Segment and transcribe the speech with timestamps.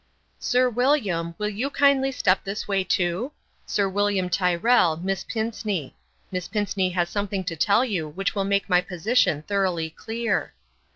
[0.39, 3.31] "Sir William, will you kindly step this way too?
[3.67, 5.93] Sir William Tyrrell Miss Pinceney.
[6.31, 10.53] Miss Pinceney has something to tell you which will make my position thoroughly clear."